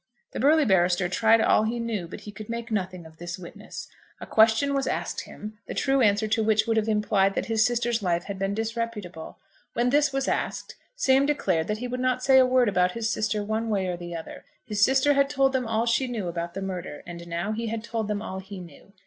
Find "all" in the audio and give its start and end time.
1.41-1.61, 15.67-15.85, 18.23-18.39